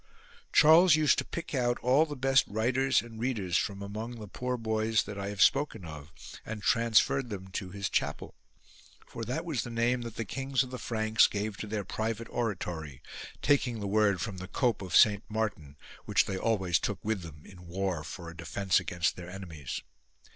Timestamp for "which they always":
16.05-16.79